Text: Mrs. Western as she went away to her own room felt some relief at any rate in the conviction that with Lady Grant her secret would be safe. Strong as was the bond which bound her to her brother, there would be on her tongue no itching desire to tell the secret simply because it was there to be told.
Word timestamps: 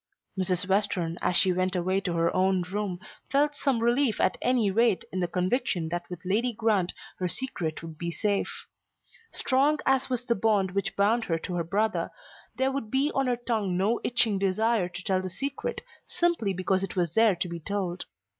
Mrs. 0.35 0.67
Western 0.67 1.19
as 1.21 1.35
she 1.35 1.53
went 1.53 1.75
away 1.75 1.99
to 2.01 2.13
her 2.13 2.35
own 2.35 2.63
room 2.63 2.99
felt 3.29 3.55
some 3.55 3.77
relief 3.81 4.19
at 4.19 4.35
any 4.41 4.71
rate 4.71 5.05
in 5.11 5.19
the 5.19 5.27
conviction 5.27 5.89
that 5.89 6.09
with 6.09 6.25
Lady 6.25 6.53
Grant 6.53 6.91
her 7.19 7.27
secret 7.27 7.83
would 7.83 7.99
be 7.99 8.09
safe. 8.09 8.65
Strong 9.31 9.77
as 9.85 10.09
was 10.09 10.25
the 10.25 10.33
bond 10.33 10.71
which 10.71 10.95
bound 10.95 11.25
her 11.25 11.37
to 11.37 11.53
her 11.53 11.63
brother, 11.63 12.09
there 12.55 12.71
would 12.71 12.89
be 12.89 13.11
on 13.13 13.27
her 13.27 13.37
tongue 13.37 13.77
no 13.77 13.99
itching 14.03 14.39
desire 14.39 14.89
to 14.89 15.03
tell 15.03 15.21
the 15.21 15.29
secret 15.29 15.81
simply 16.07 16.51
because 16.51 16.81
it 16.81 16.95
was 16.95 17.13
there 17.13 17.35
to 17.35 17.47
be 17.47 17.59
told. 17.59 18.05